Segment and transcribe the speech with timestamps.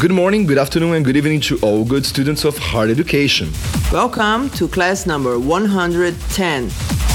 [0.00, 3.52] Good morning, good afternoon, and good evening to all good students of hard education.
[3.92, 6.64] Welcome to class number 110.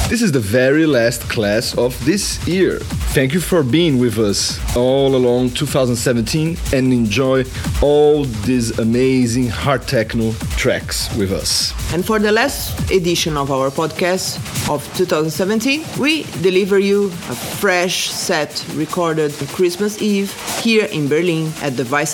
[0.09, 2.79] This is the very last class of this year.
[3.11, 7.43] Thank you for being with us all along 2017 and enjoy
[7.81, 11.73] all these amazing hard techno tracks with us.
[11.91, 14.37] And for the last edition of our podcast
[14.69, 21.51] of 2017, we deliver you a fresh set recorded on Christmas Eve here in Berlin
[21.63, 22.13] at the Weisse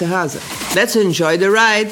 [0.78, 1.92] Let's enjoy the ride.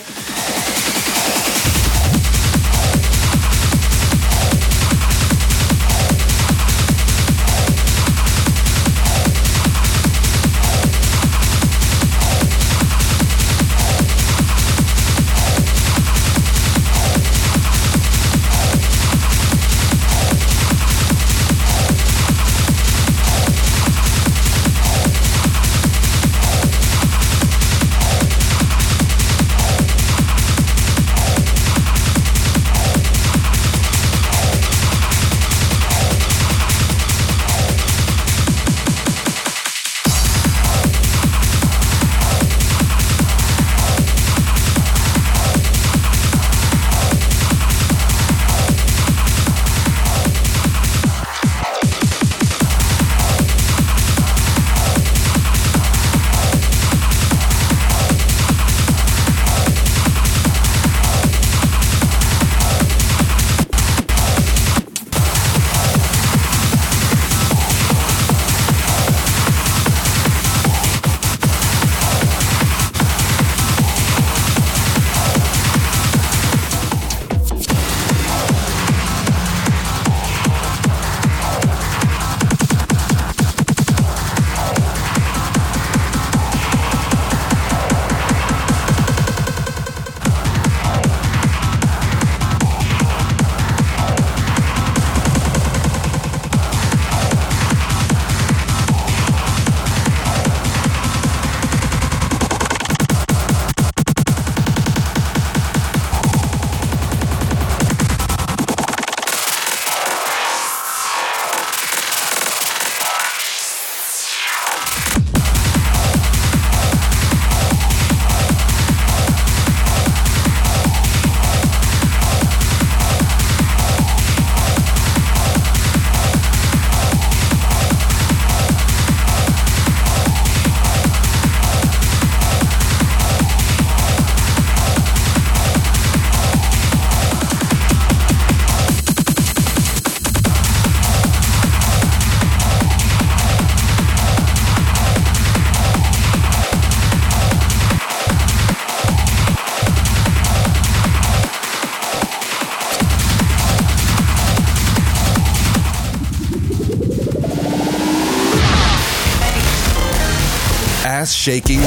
[161.24, 161.80] Ass shaking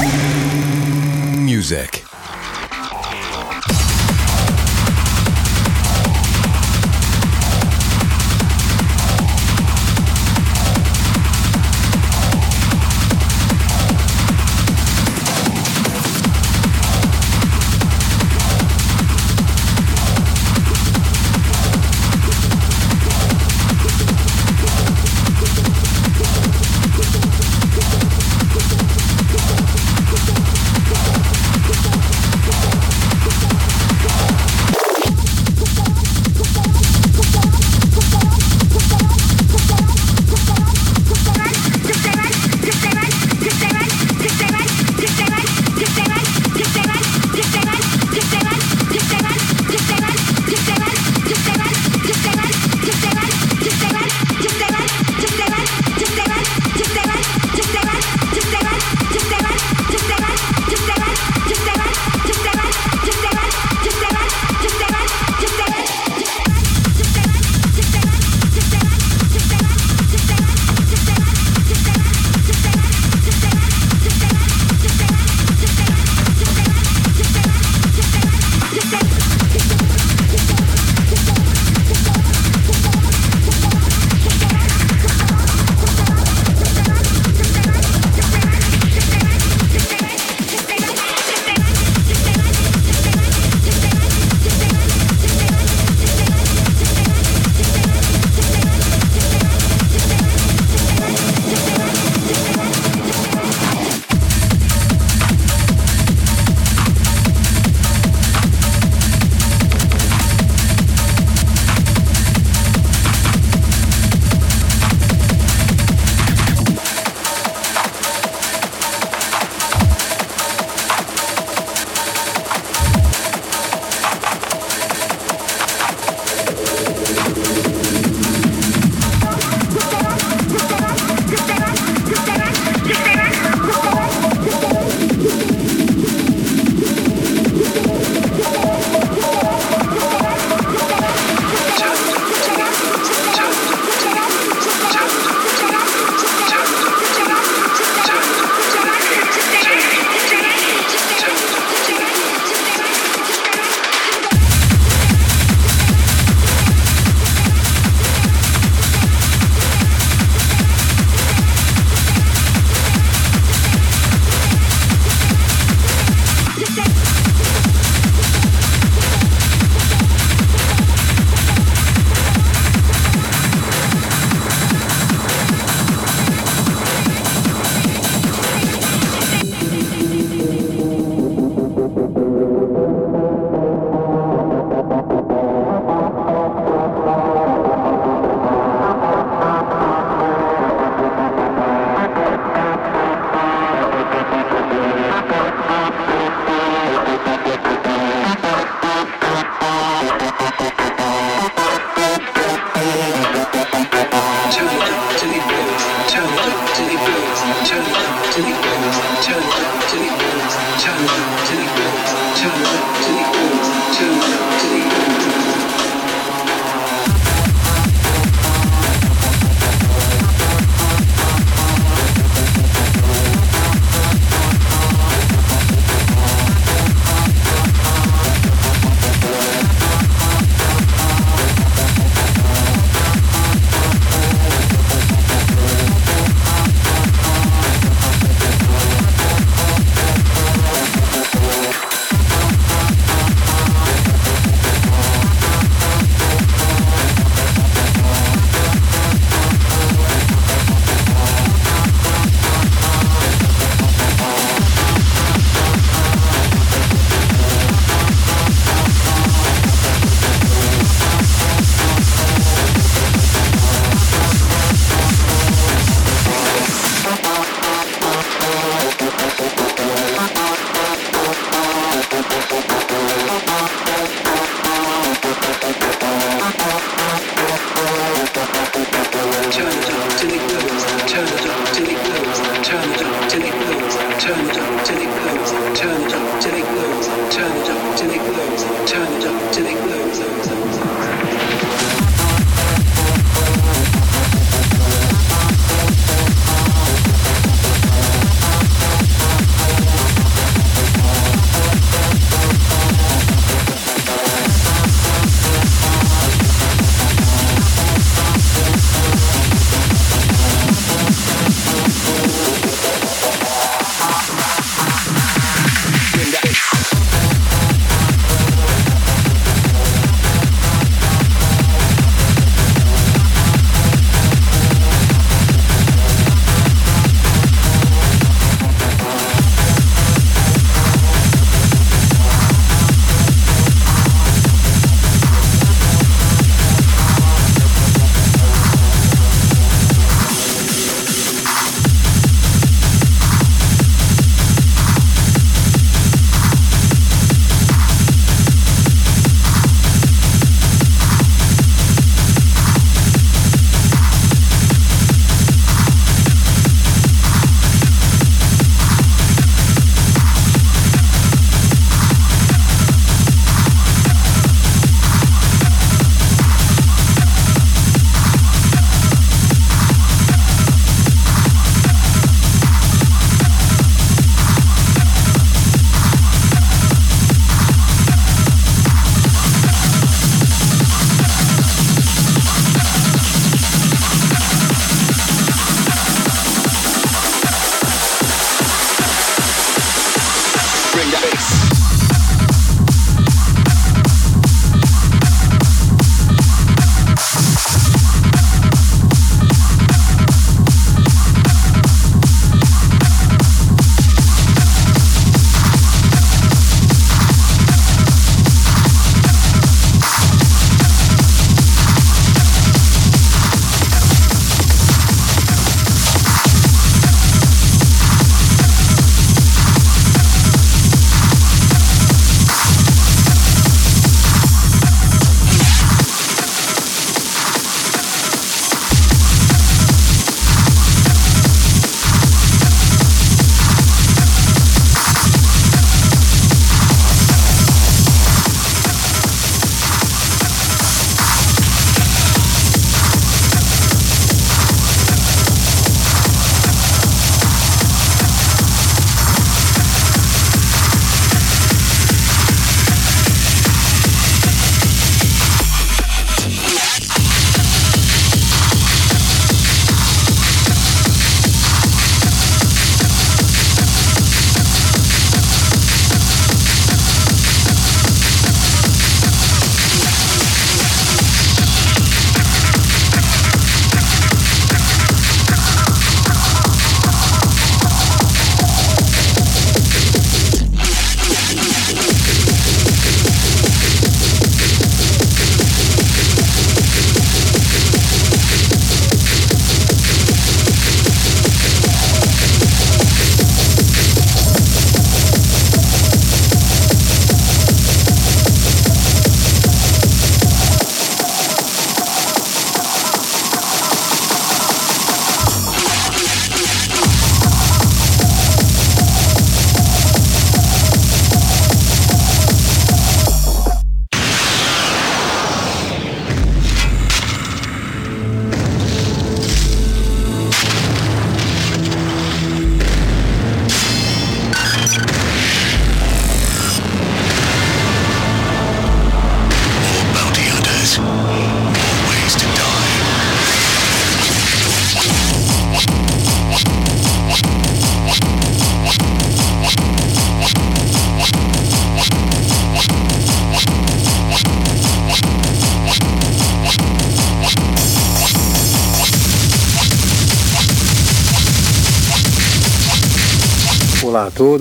[1.45, 2.06] music.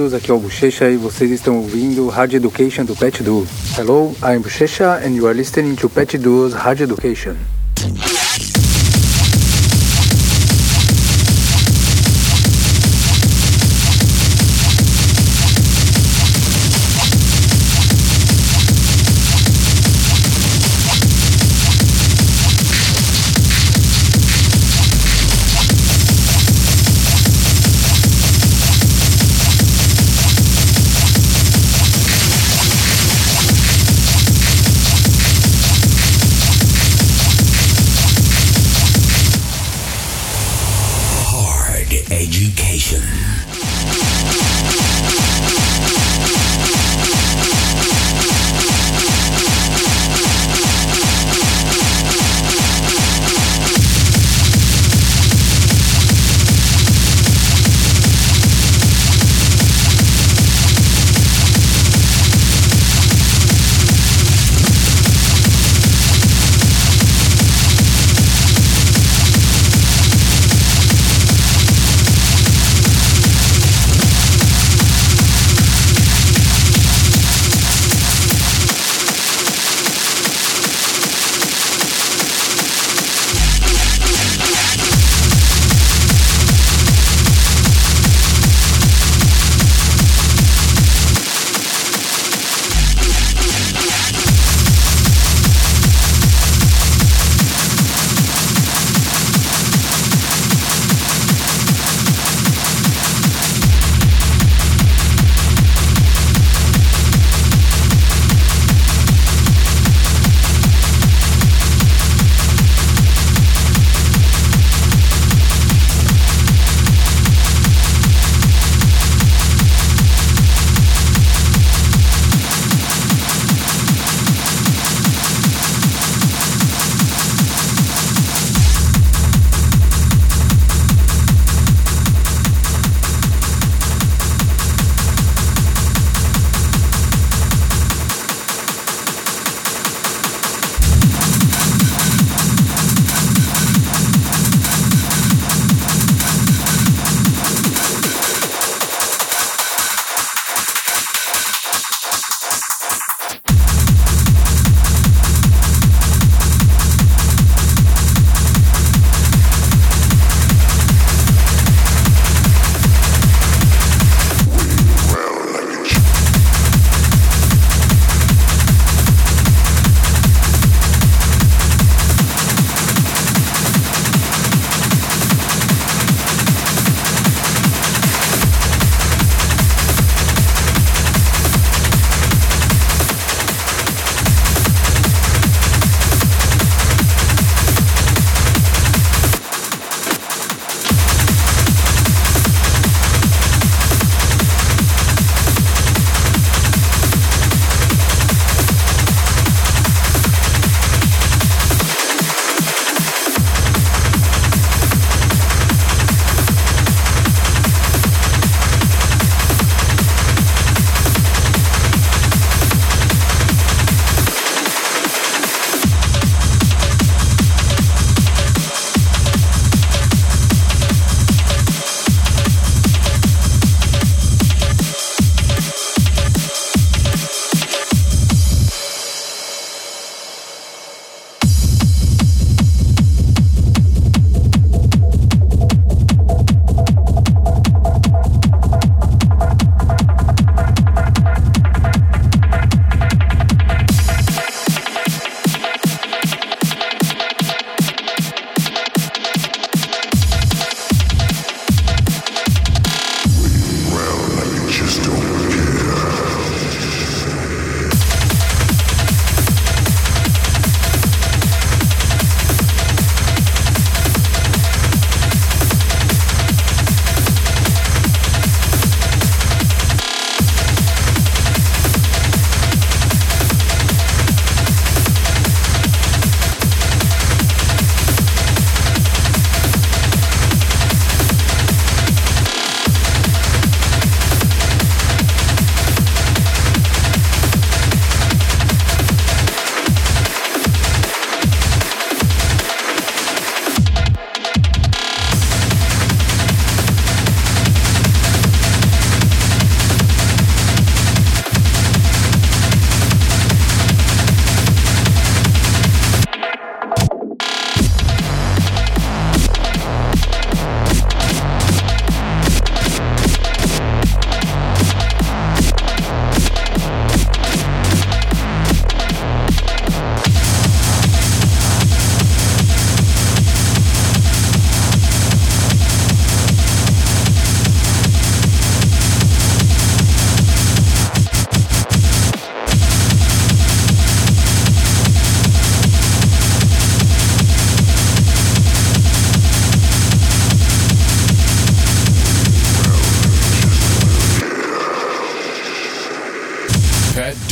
[0.06, 3.44] Todos, aqui é o Bochecha e vocês estão ouvindo Hard Education do Pet Duo.
[3.76, 7.34] Hello, I'm Bochecha and you are listening to Pet Duo's Hard Education.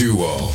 [0.05, 0.53] duo.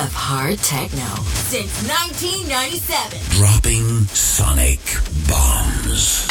[0.00, 1.04] Of hard techno
[1.50, 3.20] since 1997.
[3.36, 4.80] Dropping sonic
[5.28, 6.28] bombs.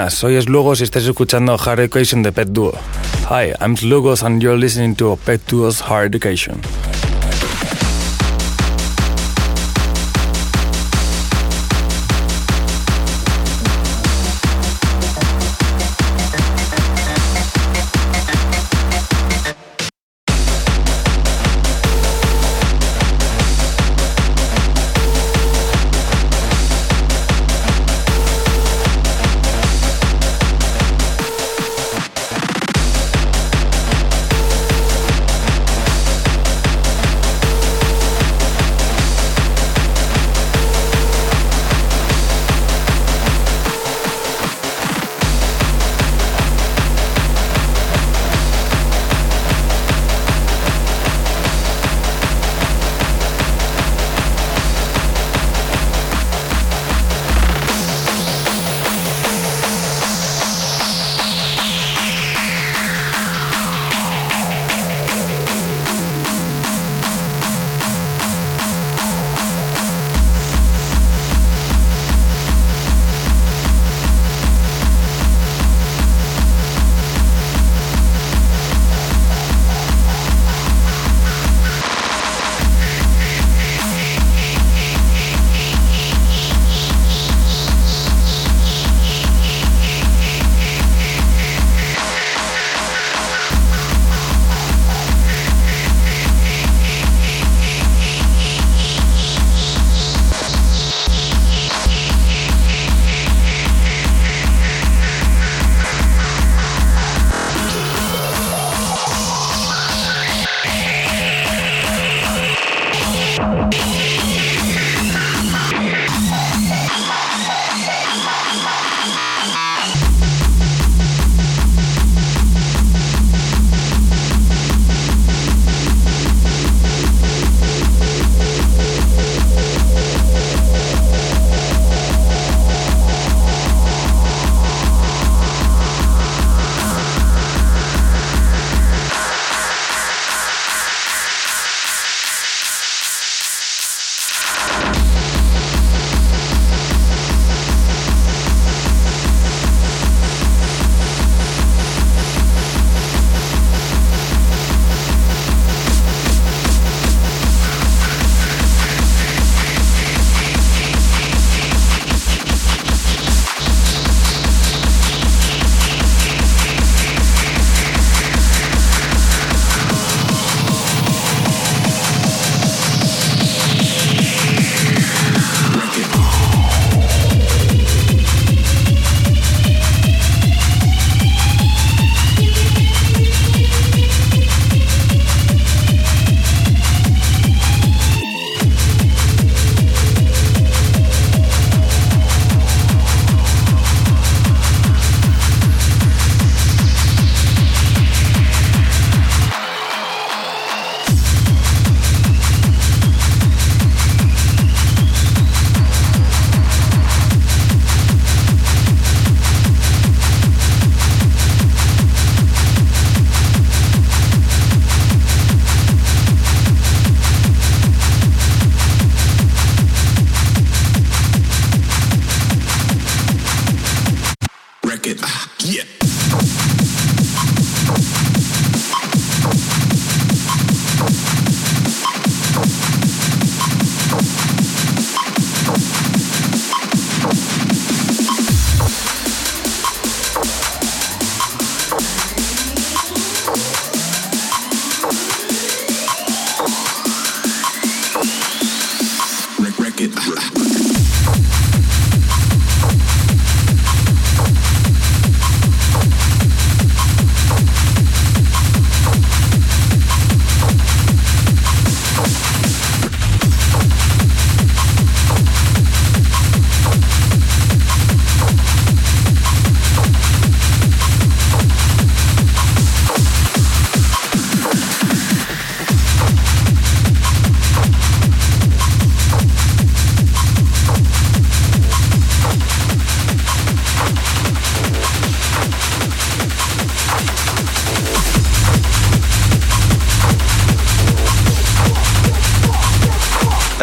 [0.00, 2.72] buenas, soy Slugos y estáis escuchando Hard Education de Pet Duo.
[3.28, 6.60] Hi, I'm Slugos and you're listening to Pet Duo's Hard Education.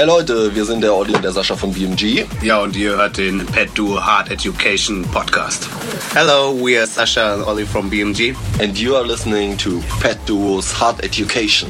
[0.07, 2.23] Leute, wir sind der Olli und der Sascha von BMG.
[2.41, 5.67] Ja, und ihr hört den Pet Duo Hard Education Podcast.
[6.15, 8.33] Hello, we are Sasha and Ollie from BMG.
[8.61, 11.69] And you are listening to Pet Duo's Hard Education.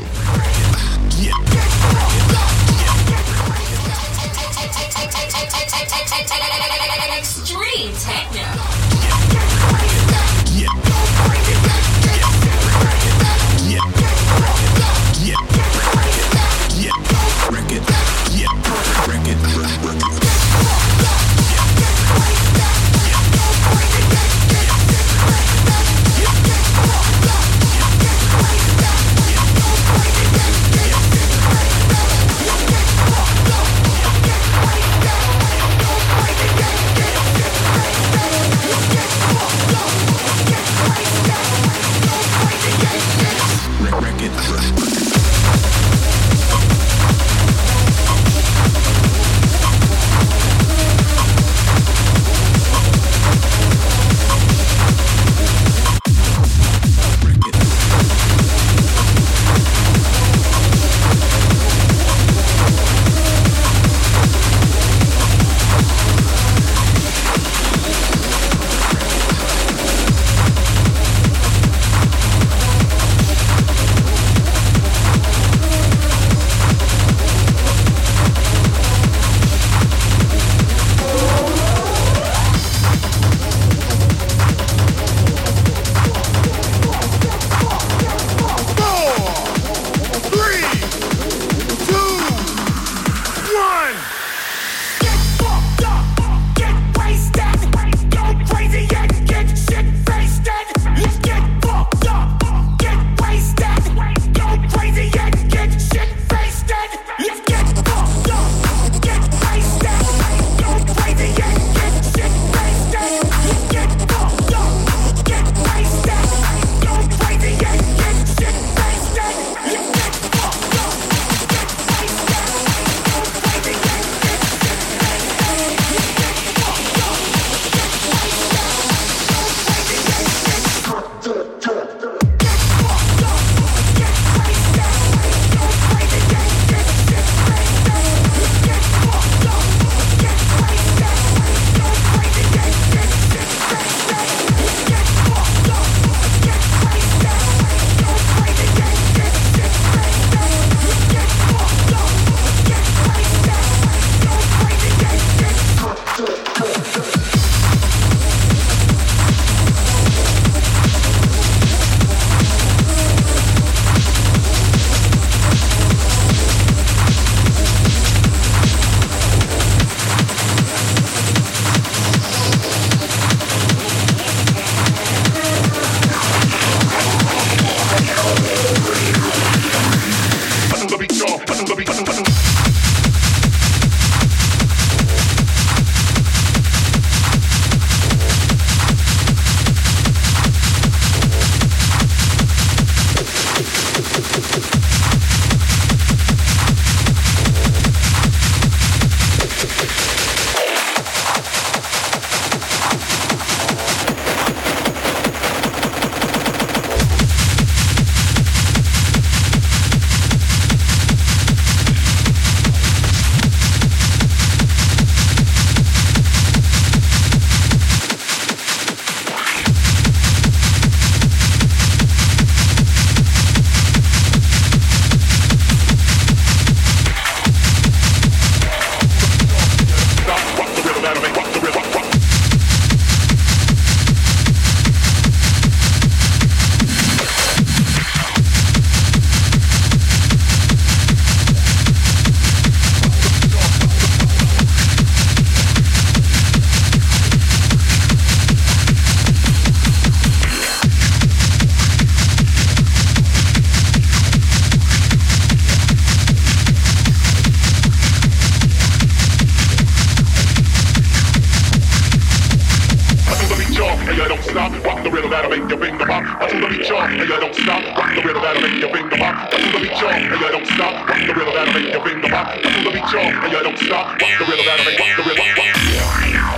[266.57, 267.83] Until the beat oh, y'all, and you don't stop.
[267.97, 269.53] Rock the rhythm that'll make your finger pop.
[269.53, 271.07] Until the beat oh, y'all, and you don't stop.
[271.07, 272.47] Rock the rhythm that'll make your finger pop.
[272.57, 274.17] Until the beat oh, y'all, and you don't stop.
[274.17, 275.37] Rock the rhythm that'll make rock the rhythm.
[275.37, 275.77] Rock.
[276.01, 276.57] Hi,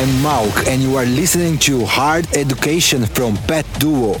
[0.00, 4.14] I'm Mauk, and you are listening to Hard Education from Pet Duo.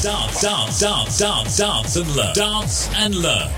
[0.00, 2.34] Dance, dance, dance, dance, dance and learn.
[2.36, 3.48] Dance and learn.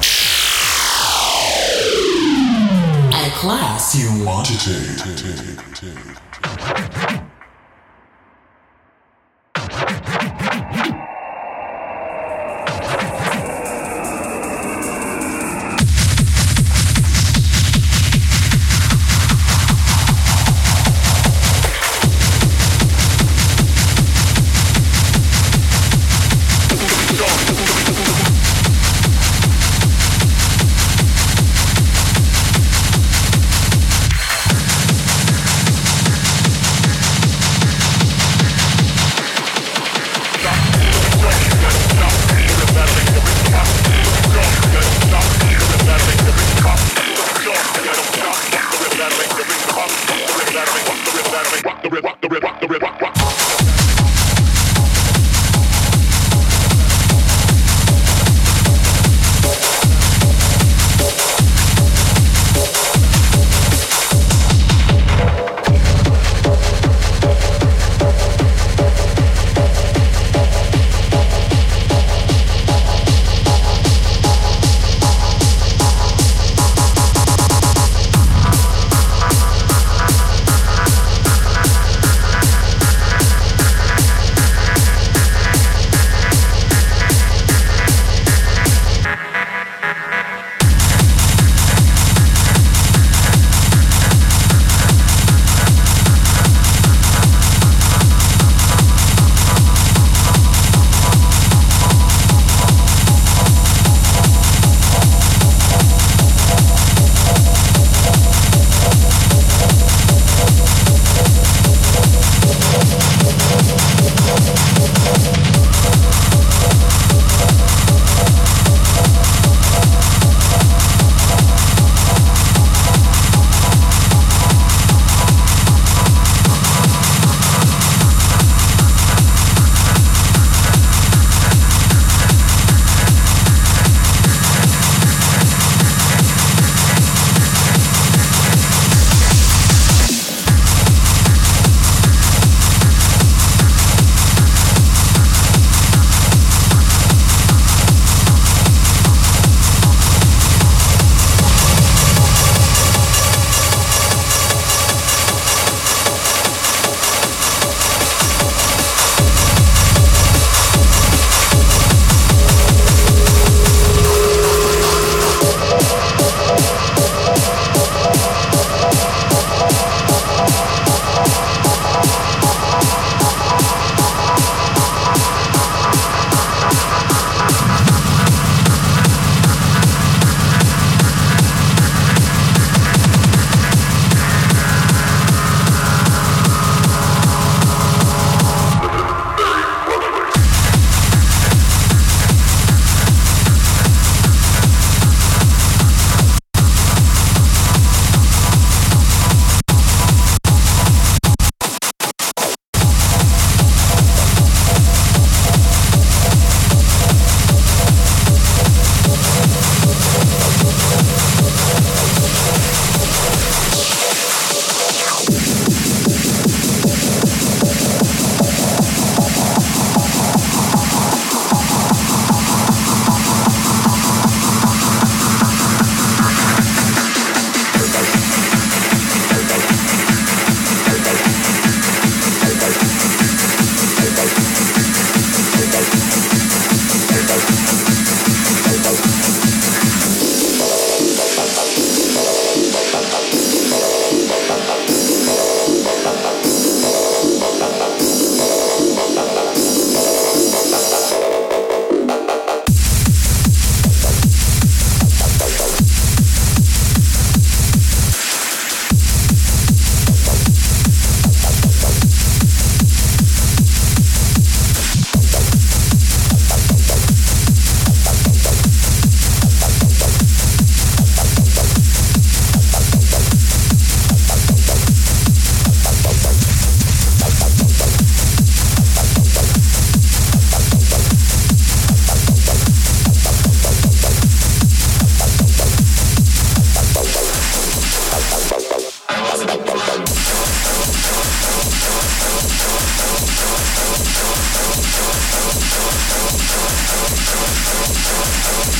[3.13, 6.24] A class You want to take.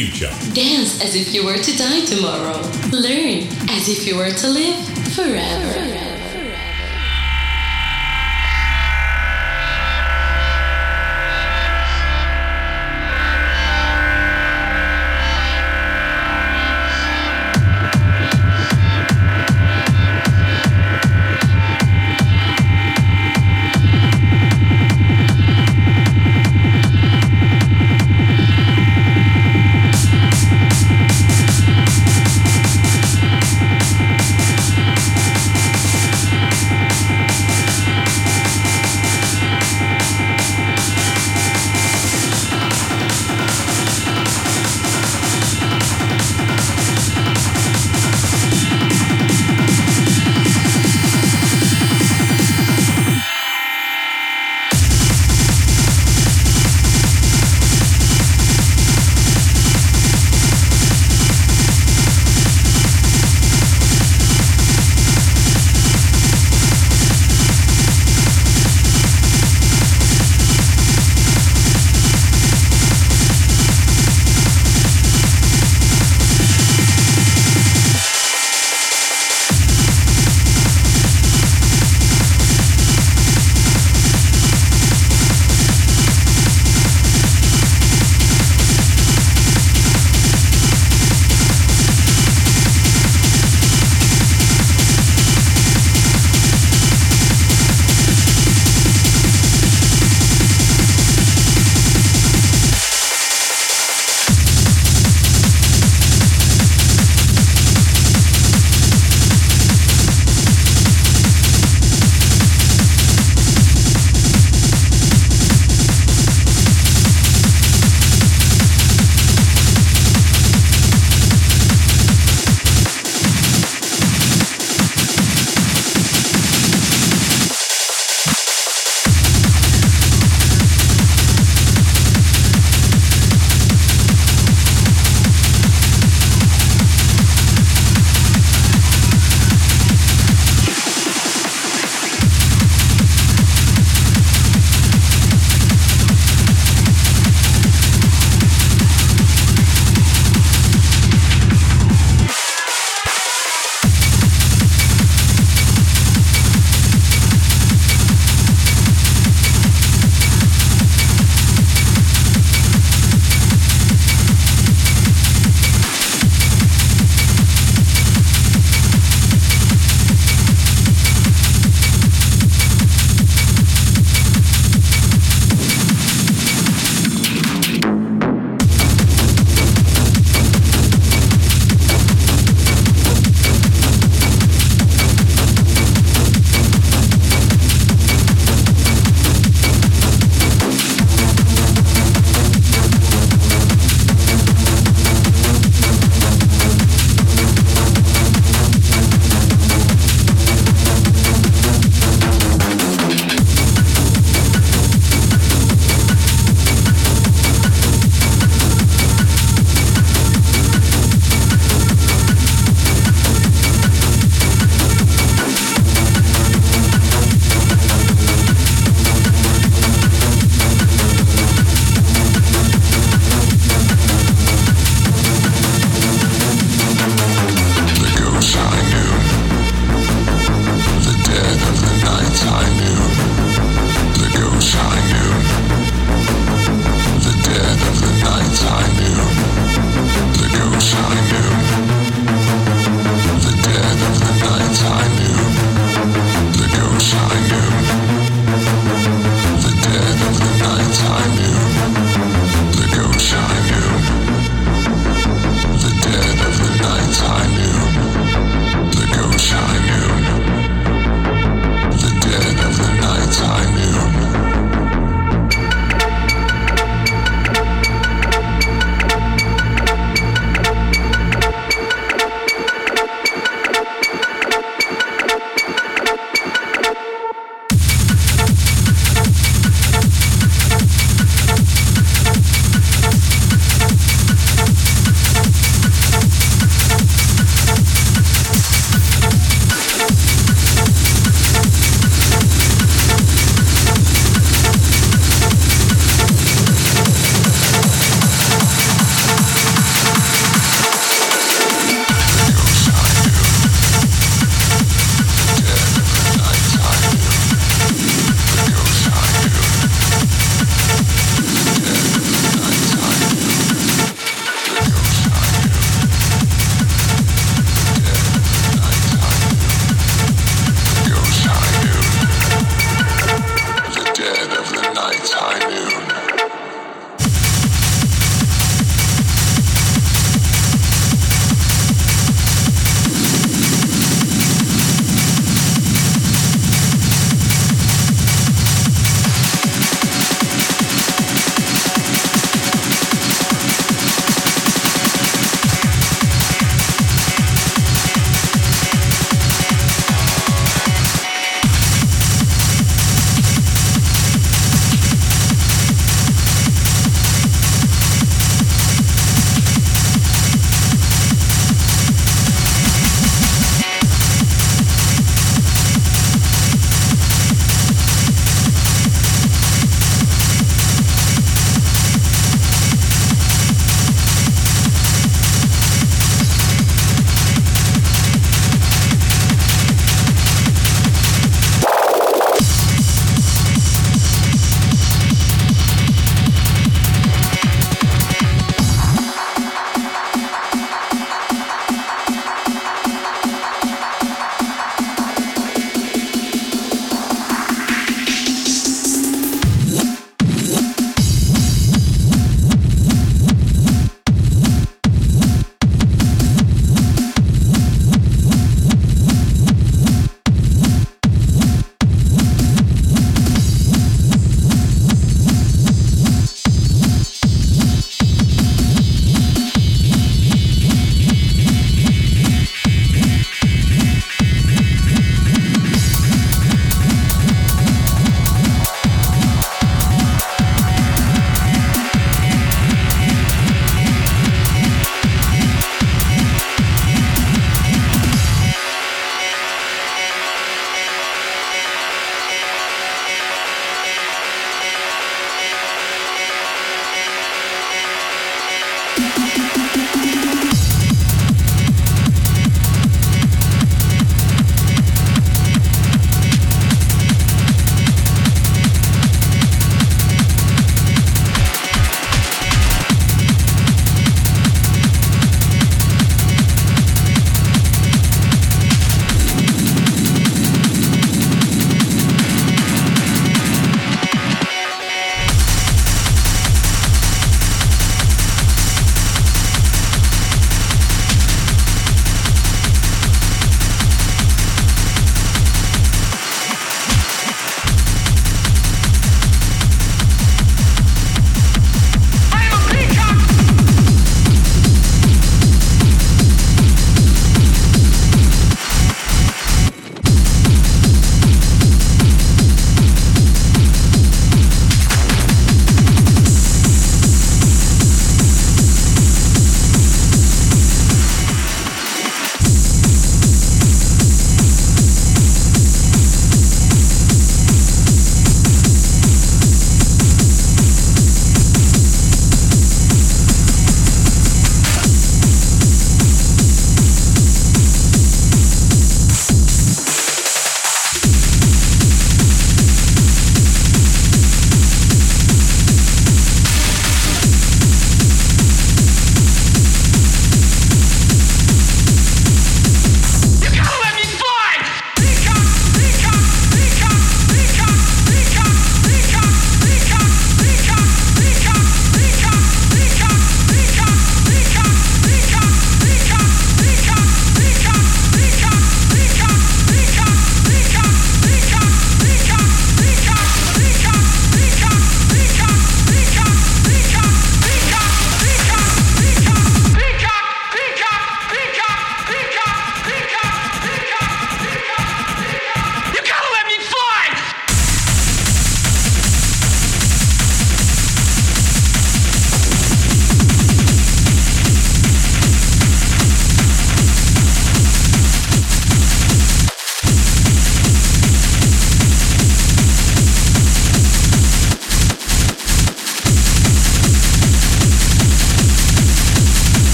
[0.00, 0.30] Future.
[0.54, 2.56] Dance as if you were to die tomorrow.
[2.90, 4.78] Learn as if you were to live
[5.14, 5.79] forever.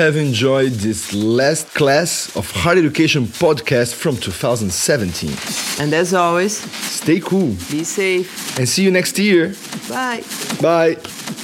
[0.00, 5.30] Have enjoyed this last class of Hard Education podcast from 2017.
[5.78, 6.56] And as always,
[6.90, 8.58] Stay cool be safe.
[8.58, 9.54] and see you next year.
[9.90, 10.22] Bye.
[10.62, 10.96] Bye.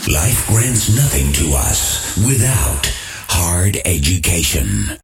[0.09, 2.87] Life grants nothing to us without
[3.29, 4.87] hard education.